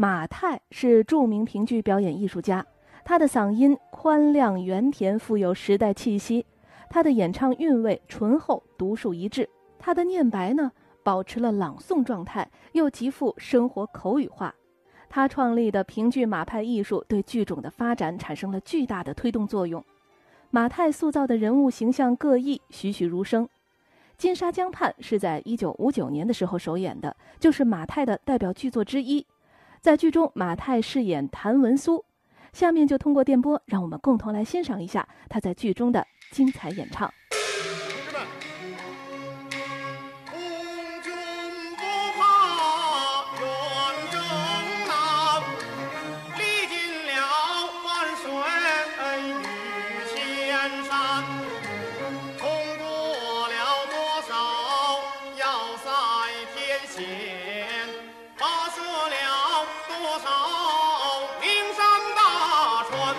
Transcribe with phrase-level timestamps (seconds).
[0.00, 2.64] 马太是著名评剧表演艺术家，
[3.04, 6.44] 他的嗓音宽亮圆甜，富有时代气息；
[6.88, 9.44] 他的演唱韵味醇厚，独树一帜；
[9.76, 10.70] 他的念白呢，
[11.02, 14.54] 保持了朗诵状态，又极富生活口语化。
[15.08, 19.84] 他创立的评剧马派艺术对剧种的发展产生了巨大的推动作用。
[20.50, 23.46] 马太塑造的人物形象各异，栩栩如生。
[24.16, 29.26] 《金沙江畔》是在一九五九年的时候首演的，就是马太的代表剧作之一。
[29.88, 32.04] 在剧中，马太饰演谭文苏，
[32.52, 37.10] 下面就通过电波，让我们共同来欣赏一下他在剧中的精彩演唱。
[37.30, 37.40] 同
[38.04, 38.26] 志们，
[40.30, 40.38] 红
[41.00, 41.10] 军
[41.78, 41.82] 不
[42.18, 42.20] 怕
[43.40, 43.48] 远
[44.12, 44.20] 征
[44.86, 45.40] 难，
[46.36, 46.76] 历尽
[47.06, 47.16] 了
[47.86, 47.88] 万
[48.20, 48.28] 水
[50.12, 51.24] 千山，
[52.36, 52.46] 通
[52.76, 52.84] 过
[53.48, 53.56] 了
[53.88, 53.96] 多
[54.28, 54.36] 少
[55.38, 55.42] 要
[55.78, 55.88] 塞
[56.54, 57.47] 天险。
[60.18, 63.14] 少名山大川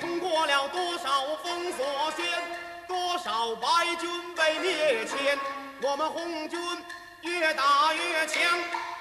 [0.00, 2.24] 通过了多少封锁线
[2.86, 5.38] 多少白军被灭前
[5.82, 6.58] 我们红军
[7.22, 8.42] 越打越强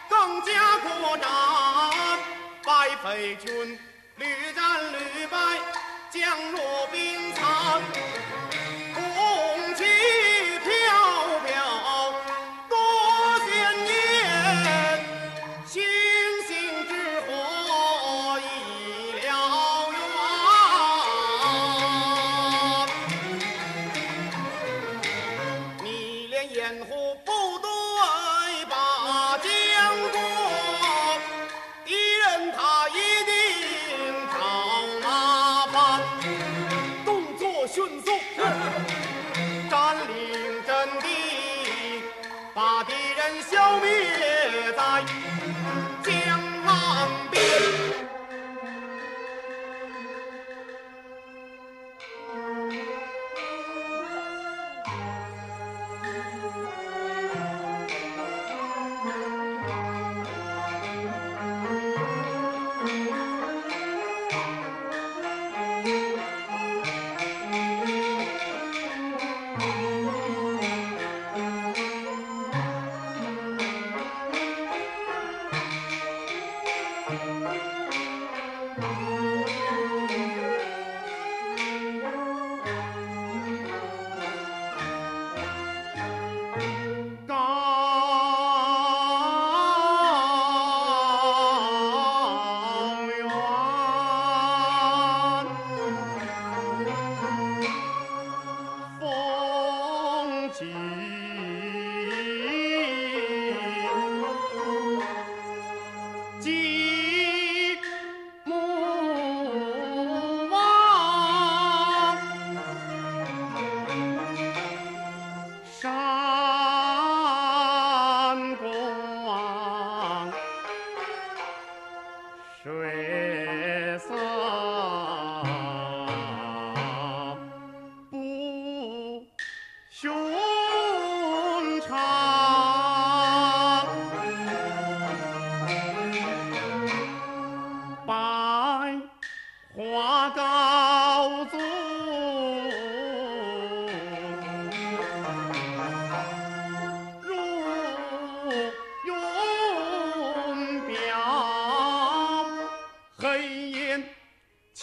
[0.10, 2.20] 更加果敢
[2.64, 3.78] 白匪军
[4.18, 5.38] 屡战屡败
[6.10, 8.11] 将若兵残。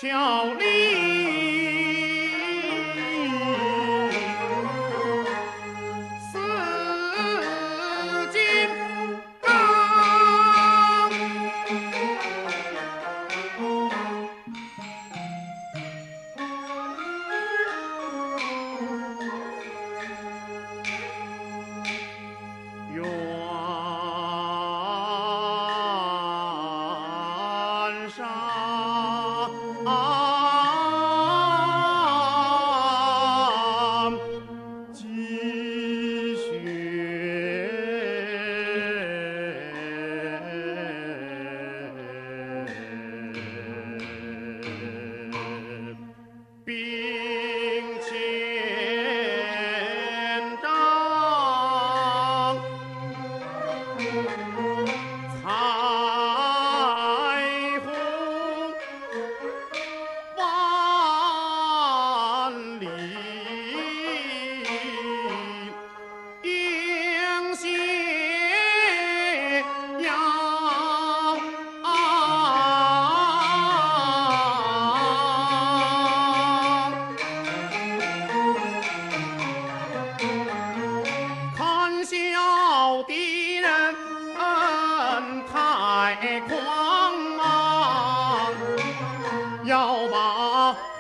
[0.06, 0.97] 啊。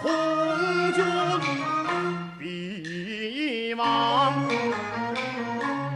[0.00, 1.04] 红军
[2.38, 4.32] 逼亡。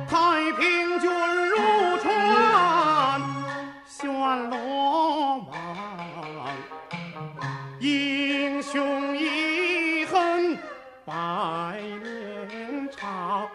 [0.09, 1.09] 太平军
[1.49, 1.56] 入
[1.99, 3.20] 川，
[3.87, 4.00] 旋
[4.50, 5.49] 罗网，
[7.79, 10.59] 英雄遗恨
[11.05, 13.49] 百年长。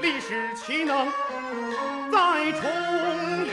[0.00, 1.06] 历史岂能
[2.10, 2.60] 再重
[3.46, 3.50] 演